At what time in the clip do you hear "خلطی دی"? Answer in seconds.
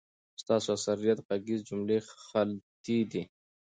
2.27-3.23